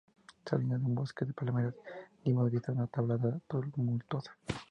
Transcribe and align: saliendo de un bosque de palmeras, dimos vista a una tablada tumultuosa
saliendo 0.45 0.79
de 0.79 0.85
un 0.85 0.95
bosque 0.95 1.25
de 1.25 1.33
palmeras, 1.33 1.75
dimos 2.25 2.49
vista 2.49 2.71
a 2.71 2.73
una 2.73 2.87
tablada 2.87 3.39
tumultuosa 3.47 4.35